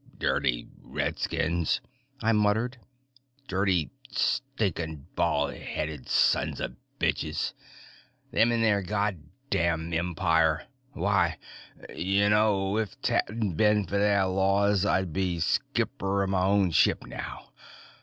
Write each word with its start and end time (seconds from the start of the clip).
"Dirty 0.17 0.67
redskins," 0.81 1.79
I 2.23 2.31
muttered. 2.31 2.79
"Dirty, 3.47 3.91
stinking, 4.09 5.05
bald 5.13 5.53
headed, 5.53 6.09
sons 6.09 6.59
of 6.59 6.75
bitches. 6.97 7.53
Them 8.31 8.51
and 8.51 8.63
their 8.63 8.81
god 8.81 9.21
damn 9.51 9.93
Empire. 9.93 10.63
Why, 10.93 11.37
y'know, 11.95 12.77
if 12.79 12.99
't 13.03 13.13
hadn' 13.13 13.53
been 13.53 13.81
f' 13.83 13.89
their 13.89 14.25
laws 14.25 14.85
I'd 14.87 15.13
be 15.13 15.39
skipper 15.39 16.23
o' 16.23 16.25
my 16.25 16.45
own 16.45 16.71
ship 16.71 17.05
now. 17.05 17.51